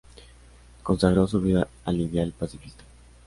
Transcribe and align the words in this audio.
Consagró 0.81 1.27
su 1.27 1.39
vida 1.39 1.67
al 1.85 2.01
ideal 2.01 2.31
pacifista. 2.33 2.83